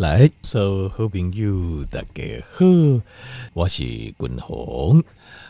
[0.00, 2.64] 来，所有好朋友大家好，
[3.52, 5.04] 我是君鸿。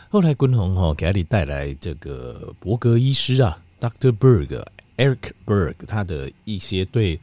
[0.09, 4.11] 后来君鸿哈给阿你带来这个伯格医师啊，Dr.
[4.11, 4.61] Berg
[4.97, 7.17] Eric Berg 他的一些对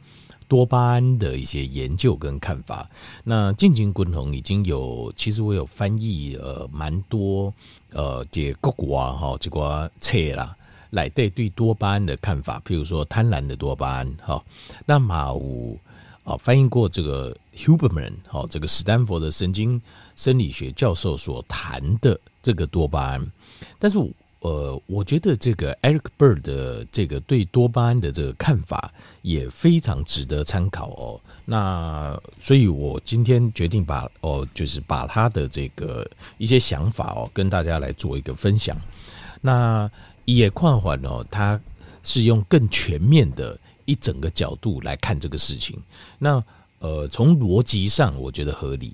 [0.47, 2.89] 多巴胺的一些研究跟看法。
[3.23, 7.53] 那近近君鸿已经有，其实我有翻译呃蛮多
[7.91, 10.57] 呃这国外哈这个册啦，
[10.89, 14.43] 来对对多巴胺的看法，譬如说贪婪的多巴胺哈，
[14.87, 15.77] 那马五。
[16.23, 19.81] 啊，翻译过这个 Huberman，好，这个史丹佛的神经
[20.15, 23.31] 生理学教授所谈的这个多巴胺，
[23.79, 23.97] 但是
[24.41, 28.89] 呃，我觉得这个 Eric Bird 的这个对多巴胺的这个看法
[29.21, 31.19] 也非常值得参考哦。
[31.43, 38.79] 那所以，我今天决定把哦，就是把他的这个一些想法哦，跟大家来做一个分享。
[39.41, 39.89] 那
[40.23, 41.59] 也看环哦，他
[42.03, 43.59] 是用更全面的。
[43.89, 45.75] 一整个角度来看这个事情，
[46.19, 46.43] 那
[46.77, 48.93] 呃，从逻辑上我觉得合理，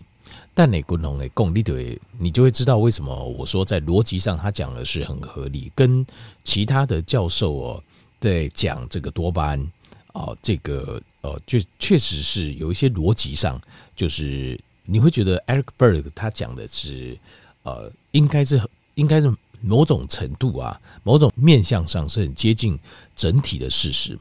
[0.53, 6.05] 但你共同的共你对，你就会知道为什么我说在逻辑上他讲的是很合理，跟
[6.43, 7.83] 其他的教授哦
[8.19, 9.71] 在讲这个多巴胺
[10.13, 13.61] 啊，这个呃，就确实是有一些逻辑上，
[13.95, 17.17] 就是你会觉得 Eric Berg 他讲的是
[17.63, 18.59] 呃，应该是
[18.95, 22.79] 应该是某种程度啊，某种面向上是很接近
[23.15, 24.17] 整体的事实。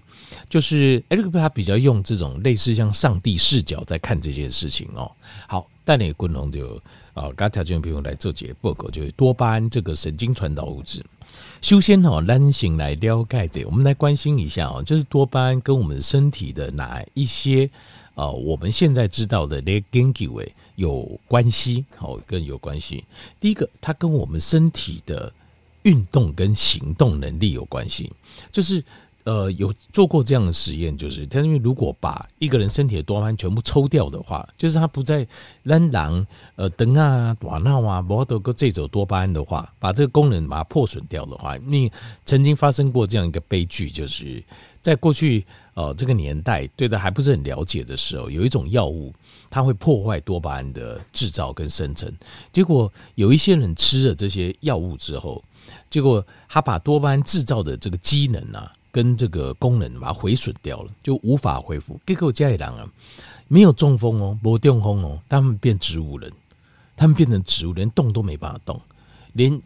[0.48, 5.10] 就是艾瑞克他比较用这种类似像上帝视角在看这件事情哦。
[5.46, 6.80] 好，带你滚龙就
[7.12, 11.04] 啊，刚才就不用来做解报告，就是多巴胺这个神经传导物质。
[11.60, 17.68] 首先哈，单行来了解这，我们来关心一下哦，就是多巴胺跟我们身体的哪一些
[18.14, 23.04] 啊，我们现在知道的那根基位有关系，好，跟有关系。
[23.40, 25.32] 第一个，它跟我们身体的
[25.82, 28.12] 运动跟行动能力有关系，
[28.52, 28.84] 就是。
[29.24, 35.26] 呃，有做过这样的实验，就是他因为如果把一个人身体的多巴胺全部抽掉的话，就是他不再
[35.62, 41.90] 让狼呃等啊、打闹啊、摩多个这种多巴胺的话，把这个功能把它破损掉的话，你
[42.26, 44.44] 曾经发生过这样一个悲剧，就是
[44.82, 49.10] 在过去呃这个年代对他还不是很了解的时候，有一种药物
[49.48, 52.12] 它会破坏多巴胺的制造跟生成，
[52.52, 55.42] 结果有一些人吃了这些药物之后，
[55.88, 58.70] 结果他把多巴胺制造的这个机能啊。
[58.94, 62.00] 跟这个功能把它毁损掉了，就无法恢复。
[62.06, 62.88] 结果家里人啊，
[63.48, 66.32] 没有中风哦，没中风哦，他们变植物人，
[66.94, 68.80] 他们变成植物人，连动都没办法动，
[69.32, 69.60] 连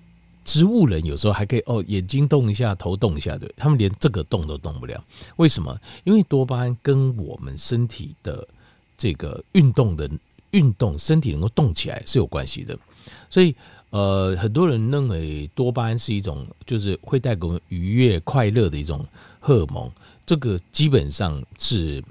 [0.47, 5.05] 植物人有时候还可以哦，眼睛动一下，头动一下的，他们连这个动都动不了。
[5.37, 5.78] 为什么？
[6.05, 8.49] 因为多巴胺跟我们身体的
[8.97, 10.09] 这个运动的
[10.53, 12.78] 运动，身体能够动起来是有关系的，
[13.28, 13.55] 所以。
[13.91, 19.03] 呃，很多人认为多巴胺是一种，就是会带给我们愉悦、快乐的一种
[19.41, 19.91] 荷尔蒙。
[20.26, 22.04] 这个基本上是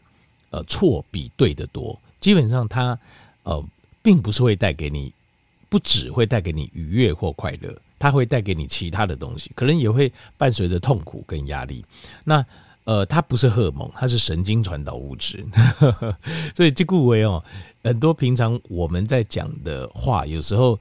[0.50, 1.96] 呃错比对的多。
[2.20, 2.98] 基本上它
[3.44, 3.64] 呃
[4.02, 5.14] 并不是会带给你，
[5.70, 11.86] 不只会带给你愉悦或快乐，它会带给你其他的东西，可能也会伴随着痛苦跟压力。
[12.24, 12.44] 那
[12.86, 15.46] 呃，它不是荷尔蒙，它是神经传导物质。
[16.58, 17.44] 所以这顾为哦，
[17.84, 20.80] 很多平常我们在讲的话，有时候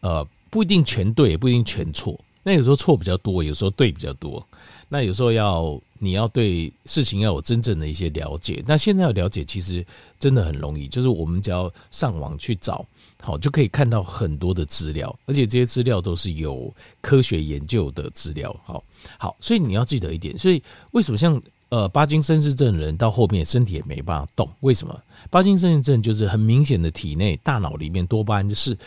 [0.00, 0.26] 呃。
[0.50, 2.18] 不一定全对，也不一定全错。
[2.42, 4.46] 那有时候错比较多，有时候对比较多。
[4.88, 8.64] 那有时候要你要对事情要有真正的一些了解。
[8.66, 9.84] 那现在要了解，其实
[10.18, 12.86] 真的很容易，就是我们只要上网去找，
[13.20, 16.72] 好就可以看到很多的资料，而且这些资料都是有
[17.02, 18.54] 科学研究的资料。
[18.64, 18.82] 好，
[19.18, 20.38] 好，所以你要记得一点。
[20.38, 21.38] 所以为什么像
[21.68, 24.48] 呃巴金森氏症的人到后面身体也没办法动？
[24.60, 24.98] 为什么？
[25.28, 28.78] 巴金森氏症就是很明显的体内大脑里面多巴胺是。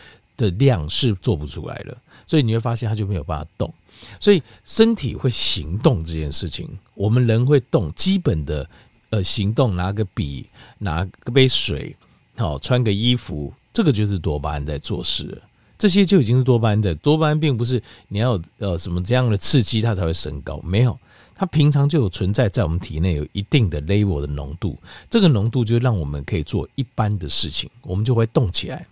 [0.42, 3.74] 的量是做不出来的，所以你会发现它就没有办法动。
[4.20, 8.68] 所以身体会行动这件事情，我们人会动，基本的
[9.12, 10.48] 呃行动，拿个笔，
[10.80, 11.96] 拿个杯水，
[12.36, 15.40] 好，穿个衣服，这个就是多巴胺在做事。
[15.78, 16.94] 这些就已经是多巴胺在。
[16.96, 20.98] 多巴胺并不是你要呃什么这样的刺激它才会升高，没有，
[21.36, 24.78] 它平常就有存在在我们体内有一定的 level 的浓度，
[25.10, 28.88] 这个浓度就让我们可以做一般的事情，我们就会动起来。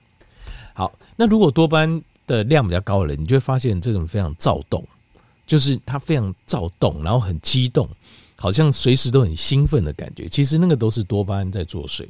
[0.80, 4.82] 好，那如果多巴胺的量比较高的人，你就会发现这个人非常躁动，
[5.46, 7.86] 就是他非常躁动，然后很激动，
[8.38, 10.26] 好像随时都很兴奋的感觉。
[10.30, 12.08] 其实那个都是多巴胺在作祟。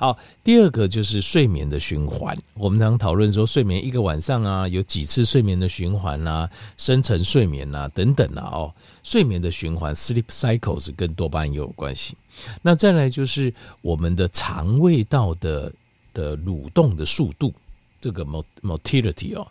[0.00, 2.34] 好，第二个就是睡眠的循环。
[2.54, 6.48] 我们常讨论说，睡眠一个晚上啊，有几次睡眠的循环啊，
[6.78, 8.48] 深层睡眠啊等等啊。
[8.50, 12.16] 哦，睡眠的循环 （sleep cycles） 跟多巴胺也有关系。
[12.62, 13.52] 那再来就是
[13.82, 15.70] 我们的肠胃道的
[16.14, 17.52] 的蠕动的速度。
[18.00, 19.46] 这个 motility 哦，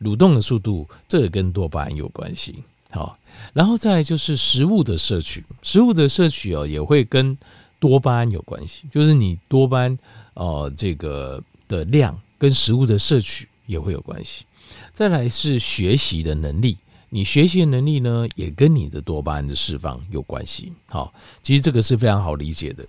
[0.00, 2.62] 蠕动的速度，这个跟多巴胺有关系。
[2.90, 3.18] 好，
[3.52, 7.36] 然后再就是食物的摄取，食物的摄取哦，也会跟
[7.78, 9.98] 多巴胺有关系，就是你多巴胺
[10.34, 14.46] 哦，这个的量跟食物的摄取也会有关系。
[14.94, 16.78] 再来是学习的能力，
[17.10, 20.72] 你学习的能力呢，也跟你的多巴胺的释放有关系。
[20.88, 21.12] 好，
[21.42, 22.86] 其实这个是非常好理解的。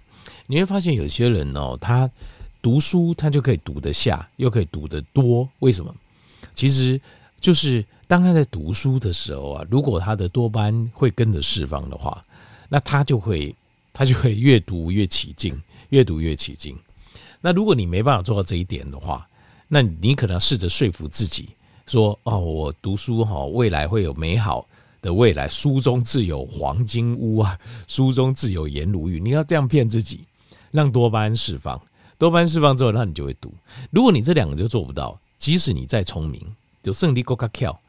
[0.47, 2.09] 你会发现有些人哦，他
[2.61, 5.94] 读书他就可以读得下，又可以读得多，为什么？
[6.53, 7.00] 其实
[7.39, 12.23] 就是当他在读书的时候啊，如果他的多巴胺会跟着释放的话，
[12.69, 13.56] 那他就会。
[13.91, 16.77] 他就会越读越起劲，越读越起劲。
[17.41, 19.27] 那如果你没办法做到这一点的话，
[19.67, 21.50] 那你可能试着说服自己
[21.85, 24.65] 说：“哦，我读书哈，未来会有美好
[25.01, 27.59] 的未来，书中自有黄金屋啊，
[27.89, 30.21] 书中自有颜如玉。”你要这样骗自己，
[30.71, 31.81] 让多巴胺释放。
[32.19, 33.51] 多巴胺释放之后，那你就会读。
[33.89, 36.39] 如果你这两个就做不到，即使你再聪明，
[36.83, 37.80] 就胜利够卡巧，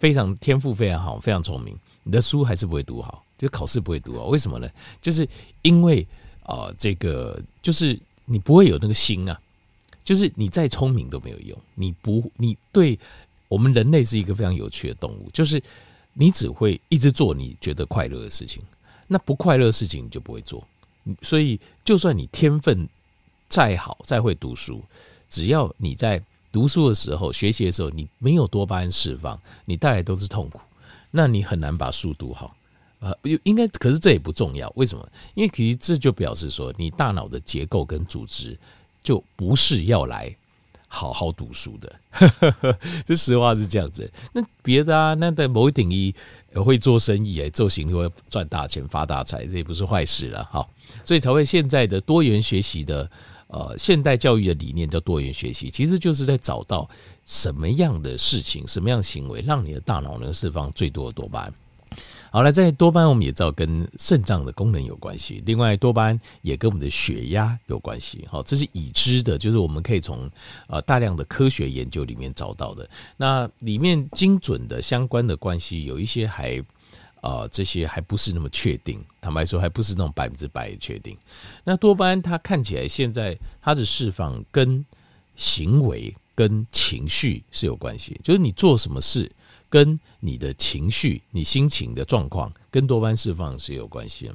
[0.00, 3.22] 非常天赋非常好，非常聪明，你的书还是不会读好。
[3.36, 4.24] 就考试不会读啊？
[4.24, 4.68] 为什么呢？
[5.02, 5.28] 就是
[5.62, 6.06] 因为
[6.44, 9.38] 啊、这个就是你不会有那个心啊，
[10.02, 11.58] 就是你再聪明都没有用。
[11.74, 12.98] 你不，你对
[13.48, 15.62] 我们人类是一个非常有趣的动物，就是
[16.12, 18.62] 你只会一直做你觉得快乐的事情，
[19.06, 20.66] 那不快乐的事情你就不会做。
[21.22, 22.88] 所以，就算你天分
[23.54, 24.82] 再好，再会读书，
[25.28, 26.20] 只要你在
[26.50, 30.58] 读书的时候、学习的时候，你没有多巴胺释放，你带来都是痛苦，
[31.12, 32.52] 那你很难把书读好。
[32.98, 34.68] 呃，应该，可是这也不重要。
[34.74, 35.08] 为什么？
[35.34, 38.58] 因为其实这就表示说，你大脑的结构跟组织
[39.04, 40.34] 就不是要来
[40.88, 42.00] 好好读书的。
[43.06, 44.12] 这实话是这样子。
[44.32, 46.12] 那别的啊，那在某一领域
[46.56, 50.66] 会做生意哎，做行会赚大钱发大财，这也不是坏事了哈。
[51.04, 53.08] 所以才会现在的多元学习的
[53.54, 56.90] 呃现代教育的理念叫多元学习，其实就是在找到
[57.24, 61.54] 什么样的事情、什么样的行为，让你的大脑能释放最多的多巴胺。
[62.32, 65.40] 好了，在多巴胺我们也知道跟肾脏的功能有关系。
[65.46, 68.26] 另外，多巴胺也跟我们的血压有关系。
[68.28, 70.28] 好，这是已知的，就是我们可以从
[70.66, 72.90] 呃大量的科学研究里面找到的。
[73.16, 76.60] 那里面精准的相关的关系有一些还
[77.24, 79.02] 呃这些还不是那么确定。
[79.20, 81.16] 坦白说，还不是那种百分之百确定。
[81.64, 84.84] 那多巴胺它看起来现在它的释放跟
[85.34, 89.30] 行为跟情绪是有关系，就是你做什么事。
[89.70, 94.34] 跟你的情绪、你心情的状况跟多巴胺释放是有关系的。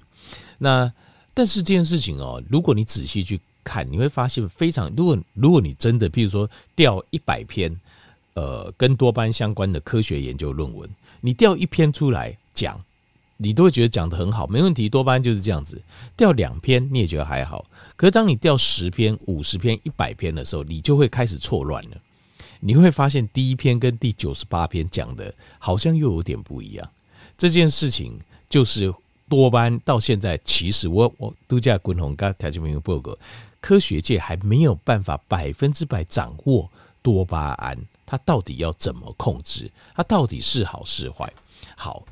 [0.57, 0.91] 那
[1.33, 4.93] 但是这件事情哦，如果你仔细去看，你会发现非常。
[4.97, 7.73] 如果如果你真的，譬如说调一百篇
[8.33, 10.89] 呃跟多巴胺相关的科学研究论文，
[11.21, 12.83] 你调一篇出来讲，
[13.37, 14.89] 你都会觉得讲得很好，没问题。
[14.89, 15.81] 多巴胺就是这样子。
[16.17, 17.65] 掉两篇你也觉得还好，
[17.95, 21.97] 可是当你掉十篇、五十篇、一百篇的时候，你就会开始错乱了。
[22.59, 26.89] 你会发现第一篇跟第九十八篇讲的好像又有点不一样。
[27.37, 28.19] 这件事情
[28.49, 28.93] 就是
[29.29, 33.17] 多巴胺到现在，其实我我度假滚红刚条件没有报告，
[33.61, 36.69] 科学界还没有办法百分之百掌握
[37.01, 41.31] 多巴胺，它到底要怎么控制，它到底是好是坏。
[41.77, 42.03] 好，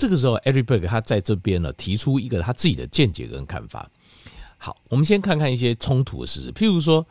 [0.00, 3.90] 这个时候，Eriberg 他在这边呢提出一个他自己的见解跟看法。
[4.56, 7.06] 好，我们先看看一些冲突的事实，譬如说。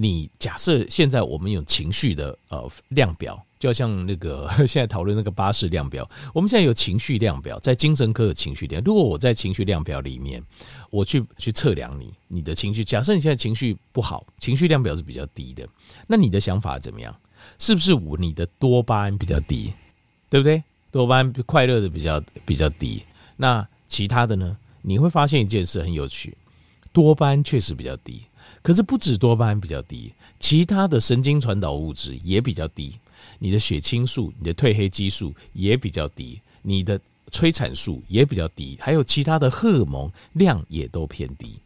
[0.00, 8.80] 你假设现在我们有情绪的呃量表，就像那个 现在讨论那个巴氏量表，我们现在有情绪量表，在精神科的情绪量。
[8.84, 10.40] 如果我在情绪量表里面，
[10.90, 15.68] 我去去测量你你的情绪，假设你现在情绪不好，情绪量表是比较低的，
[16.06, 17.12] 那你的想法怎么样？
[17.58, 19.72] 是不是我你的多巴胺比较低，
[20.30, 20.62] 对不对？
[20.90, 23.02] 多巴胺快乐的比较比较低。
[23.36, 24.56] 那其他的呢？
[24.82, 26.36] 你会发现一件事很有趣，
[26.92, 28.22] 多巴胺确实比较低。
[28.62, 32.98] 可是不止多巴胺比较低，其他的神经传导物质也比较低。
[33.38, 36.98] 你的血清素、你的褪黑激素也比较低，你的
[37.30, 41.58] 催产素也比较低，还有其他的荷尔蒙量也都偏低。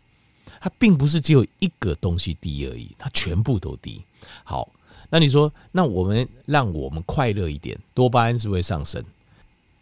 [0.60, 4.02] 它并不是只有一个东西低而已，它全部都低。
[4.44, 4.68] 好，
[5.14, 9.04] 那你说，那我们让我们快乐一点，多巴胺是会上升？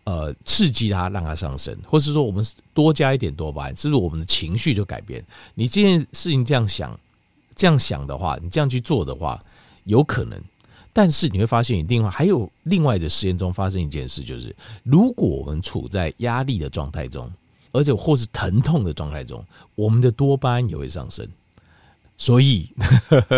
[0.03, 2.45] 呃，刺激它，让它上升，或是说我们
[2.75, 5.25] 多加一点多巴胺，是不是我们的情绪就改变？
[5.55, 6.99] 你这件事情这样想，
[7.55, 9.41] 这样想的话，你这样去做的话，
[9.85, 10.37] 有可能。
[10.93, 17.33] 但是你会发现，另外还有另外的实验中发生一件事，就是如果我们处在压力的状态中，
[17.71, 19.45] 而且或是疼痛的状态中，
[19.77, 21.25] 我们的多巴胺也会上升。
[22.17, 22.69] 所以，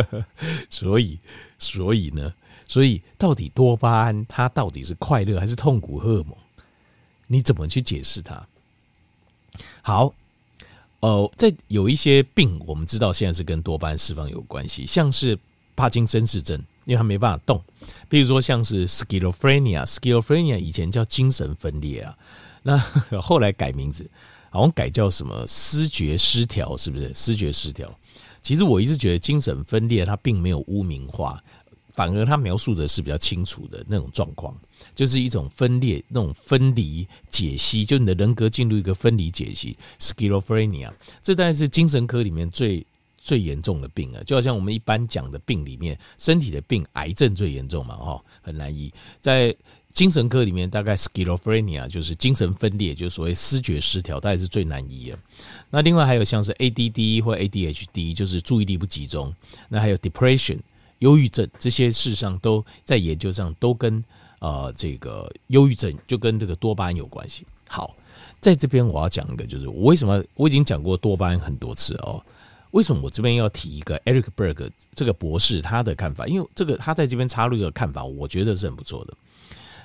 [0.69, 1.17] 所以，
[1.63, 2.35] 所以呢？
[2.67, 6.37] 所以到底多巴胺它到底是快乐还是痛苦荷尔蒙？
[7.27, 8.47] 你怎么去解释它？
[9.83, 10.15] 好，
[11.01, 15.39] 呃，在有一些病，我们知道现在是跟多巴胺释放有关系，像是
[15.77, 17.63] 帕金森氏症，因为他没办法动。
[18.09, 22.17] 比如说像是 schizophrenia，schizophrenia 以前叫精神分裂啊，
[22.63, 22.79] 那
[23.21, 24.09] 后来改名字，
[24.51, 27.13] 好像改叫什么思觉失调，是不是？
[27.13, 27.93] 思觉失调。
[28.43, 31.41] 其实我一直觉得精神分裂它并没有污名化，
[31.95, 34.55] 反而它描述的是比较清楚的那种状况，
[34.95, 40.91] 就是一种分裂、那种分离解析，就你的人格进入一个分离解析 （schizophrenia）。
[41.23, 42.85] 这大概是精神科里面最
[43.17, 48.93] 最严重的病了，就好像我们一般讲的病里面，身体的病，癌症最严重嘛，哈，很难医。
[49.21, 49.55] 在
[49.93, 55.19] 精神科里面，大概 schizophrenia 就是精神分裂，就是所谓思觉失调，大概是最难医的。
[55.71, 59.35] 那另外还有像是 ADD 或 ADHD，就是注意力不集中。
[59.69, 60.59] 那还有 depression
[61.01, 64.03] 忧郁症，这些事实上都在研究上都跟
[64.41, 67.47] 呃这个忧郁症就跟这个多巴胺有关系。
[67.69, 67.95] 好，
[68.41, 72.23] 在这边我要讲一个，就是我为什么我已经讲过多巴胺很多次哦。
[72.71, 76.27] 为什么我这边要提一个 Eric Berg 这个博士他的看法？
[76.27, 79.15] 因为这个他在这边插入一个看法，我觉得是很不错的。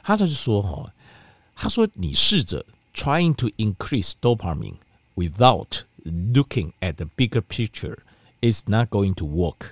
[0.07, 0.89] 他就是说哈，
[1.53, 4.75] 他说你试着 trying to increase dopamine
[5.15, 7.97] without looking at the bigger picture
[8.39, 9.71] is not going to work。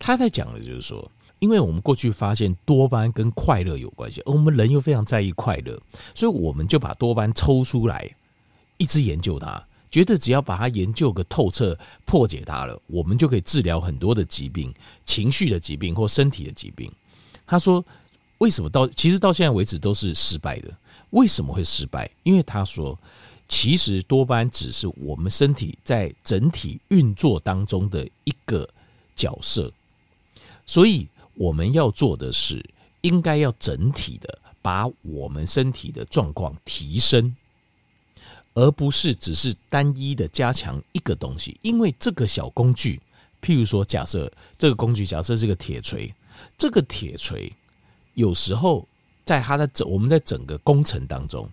[0.00, 1.08] 他在讲的就是说，
[1.38, 5.80] 因为我们过去发现多巴胺跟快乐有关系，而我们人又非常在意快乐，
[6.16, 8.12] 所以我们就把多巴胺抽出来，
[8.76, 9.64] 一直研究它。
[9.88, 14.74] 觉得只要把它研究个透彻、破解它了，我们就可以治疗很多的疾病、
[15.04, 16.90] 情绪的疾病或身体的疾病。
[17.46, 17.84] 他说
[18.40, 20.70] ：“为什么到其实到现在为止都是失败的？
[21.10, 22.10] 为什么会失败？
[22.22, 22.98] 因为他说，
[23.48, 28.68] 其实多巴胺只是我们身体在整体运作当中的一个
[29.14, 29.72] 角色，
[30.66, 32.64] 所以我们要做的是，
[33.00, 37.34] 应该要整体的把我们身体的状况提升。”
[38.54, 43.00] 而不是只是单一的加强一个东西，因为这个小工具，
[43.40, 46.12] 譬如说，假设这个工具假设是个铁锤，
[46.58, 47.50] 这个铁锤
[48.14, 48.86] 有时候
[49.24, 51.48] 在他的整我们在整个工程当中，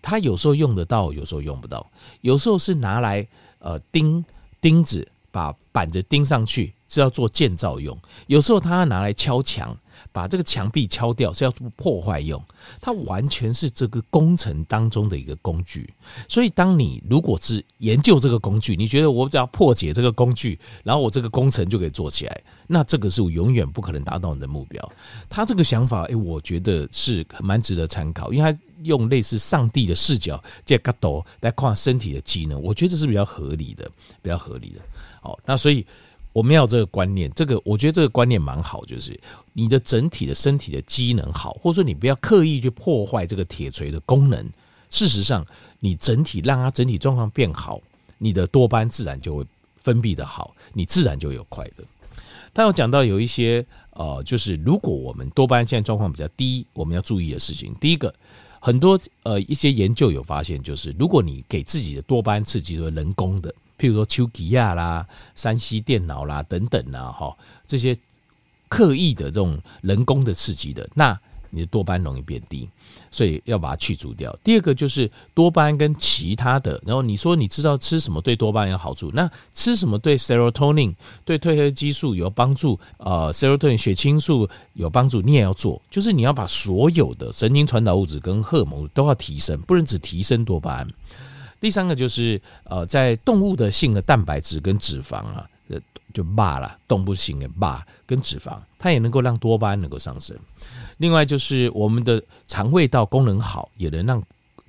[0.00, 1.90] 他有时候用得到，有时候用不到，
[2.20, 3.26] 有时候是拿来
[3.58, 4.24] 呃钉
[4.60, 9.76] 钉子，把板子钉上去是要做建造用，有时候它拿来敲墙。
[10.12, 12.42] 把这个墙壁敲掉是要做破坏用，
[12.80, 15.92] 它完全是这个工程当中的一个工具。
[16.28, 24.92] 所以，当你如果是研究这个工具，你觉得我只要破解这个工具，然后我这个工程就可以做起来，那这个是永远不可能达到你的目标。
[25.28, 34.80] 他这个想法，诶，我觉得是蛮值得参考，因为他用类似上帝的视角，这角度来看身体的机能，我觉得是比较合理的，比较合理的。
[35.20, 35.86] 好，那所以。
[36.32, 39.18] 我们要这个观念，这个我觉得这个观念蛮好，就是
[39.52, 44.48] 你的整体的身体的机能好，或者说你不要刻意去破坏这个铁锤的功能。
[44.88, 45.46] 事实上，
[45.80, 47.80] 你整体让它整体状况变好，
[48.18, 49.46] 你的多巴胺自然就会
[49.76, 51.84] 分泌的好，你自然就有快乐。
[52.52, 58.14] 但我讲到有一些呃，就是如果我们多巴胺现在状况比较低，我们要注意的事情，第一个，
[58.60, 63.54] 很多呃一些研究有发现，就是如果你给自己的多巴胺刺激，是人工的。
[63.82, 67.36] 譬如说，丘吉亚啦、山西电脑啦等等呐，哈，
[67.66, 67.98] 这些
[68.68, 71.18] 刻意的这种人工的刺激的，那
[71.50, 72.68] 你的多巴胺容易变低，
[73.10, 74.34] 所以要把它去除掉。
[74.44, 82.78] 第二个就是多巴胺跟其他的，然后你说你知道吃什么对多巴胺有好处，那吃什么对 serotonin 对褪黑激素有帮助？
[82.98, 90.88] 呃，serotonin 血清素有帮助，你也要做，就是你要把所有的神经传导物质跟荷尔蒙都要提升，不能只提升多巴胺。
[91.62, 95.78] 第三个就是呃，在动物的性的蛋白质跟脂肪啊，呃，
[96.12, 100.36] 就罢了，动物性的罢跟脂肪，它也能够让多巴胺能够上升。
[100.98, 104.20] 另外就是我们的肠胃道功能好，也能让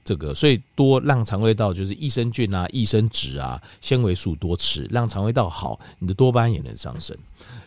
[0.06, 7.18] 这个，所以多让肠胃道就是益生菌啊、益生脂啊、纤维素多吃，让肠胃道好，你的多巴胺也能上升。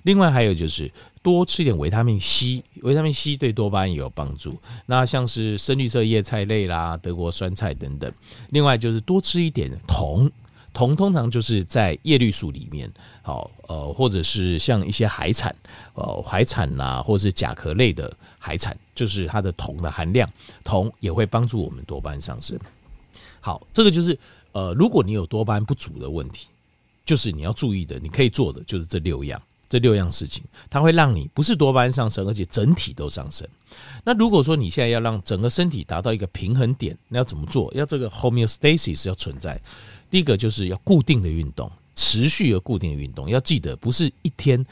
[0.04, 0.88] 另外还有就是
[1.26, 4.56] 多吃一点维他命 C，维他命 C 对多巴胺也有帮助。
[4.86, 8.12] 那像是深绿色叶菜类啦、德国酸菜等等。
[8.50, 10.30] 另外就是多吃一点铜，
[10.72, 12.88] 铜通常就是在叶绿素里面，
[13.22, 15.52] 好呃，或者是像一些海产，
[15.94, 20.30] 呃，海产呐，或者是甲壳类的海产，就是它的铜的含量，
[20.62, 22.56] 铜也会帮助我们多巴胺上升。
[23.40, 24.16] 好，这个就是
[24.52, 26.46] 呃，如果你有多巴胺不足的问题，
[27.04, 29.42] 就是你要注意的，你可以做的就是这六样。
[29.68, 33.46] 这六样事情，它会让你不是多巴胺上升，而且整体都上升。
[34.04, 37.72] 那如果说你现在要让整个身体达到一个平衡点，那要怎么做？
[37.74, 39.60] 要这个 homeostasis 要存在。
[40.08, 43.28] 第一个就是要固定的运动，持续而固定的运动。
[43.28, 44.64] 要记得，不是一天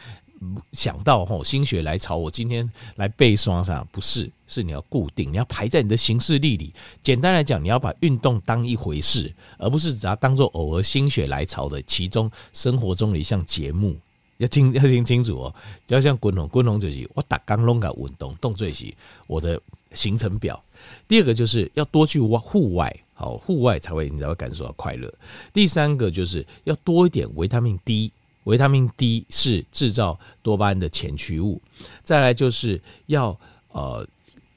[0.72, 3.82] 想到吼心血来潮，我今天来背双啥？
[3.90, 6.72] 不是，是你要固定，你要排在你的行事历里。
[7.02, 13.96] 简单来讲，你要把运动当一回事，而不是把它当做偶尔心血来潮的其中生活中的一项节目。
[14.38, 15.54] 要听要听清楚哦，
[15.86, 18.92] 要像滚龙滚龙就是我打刚龙个运动动作是
[19.26, 19.60] 我的
[19.92, 20.62] 行程表。
[21.06, 25.12] 第二个就是要多去户外，好，户外才会你才会感受到快乐。
[25.52, 28.10] 第三个就是要多一点维他命 D，
[28.44, 31.60] 维他命 D 是制造多巴胺的前驱物。
[32.02, 33.38] 再来就是要
[33.70, 34.06] 呃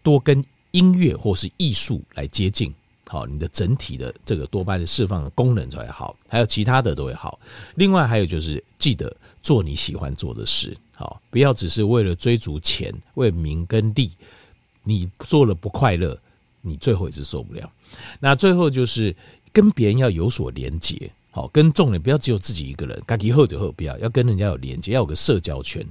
[0.01, 2.73] 多跟音乐或是艺术来接近，
[3.09, 7.39] 好，你的整体的这个多巴胺的释放的功能才会好，还有其他的都会好。
[7.75, 14.11] 另外还有就是记得做你喜欢做的事，好，不要只是为了追逐钱、为名跟利，
[14.83, 16.19] 你做了不快乐，
[16.61, 17.71] 你最后也是受不了。
[18.19, 19.15] 那最后就是
[19.53, 25.85] 跟别人要有所连接，好，跟重点不要只有自己一个人，该以后就后不要，要跟人家有连接，要有个社交圈。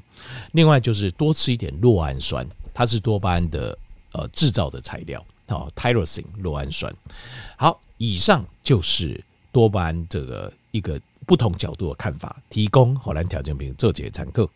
[0.52, 3.78] 另外就是多吃一点酪氨酸，它是多巴胺的
[4.12, 6.92] 呃制造的材料，哦，tyrosine 酪氨酸。
[7.56, 9.22] 好，以上就是
[9.52, 14.48] 多巴胺这个一个不同角度的看法，提供荷兰条件兵做节参考。